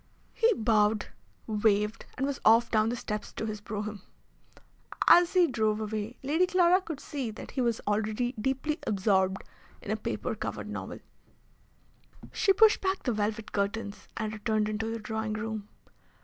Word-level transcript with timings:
He 0.33 0.51
bowed, 0.55 1.09
waved, 1.45 2.07
and 2.17 2.25
was 2.25 2.39
off 2.43 2.71
down 2.71 2.89
the 2.89 2.95
steps 2.95 3.31
to 3.33 3.45
his 3.45 3.61
brougham. 3.61 4.01
As 5.07 5.33
he 5.33 5.45
drove 5.45 5.79
away, 5.79 6.17
Lady 6.23 6.47
Clara 6.47 6.81
could 6.81 6.99
see 6.99 7.29
that 7.29 7.51
he 7.51 7.61
was 7.61 7.79
already 7.85 8.31
deeply 8.31 8.79
absorbed 8.87 9.43
in 9.79 9.91
a 9.91 9.95
paper 9.95 10.33
covered 10.33 10.71
novel. 10.71 11.01
She 12.31 12.51
pushed 12.51 12.81
back 12.81 13.03
the 13.03 13.13
velvet 13.13 13.51
curtains, 13.51 14.07
and 14.17 14.33
returned 14.33 14.67
into 14.69 14.87
the 14.89 14.97
drawing 14.97 15.33
room. 15.33 15.67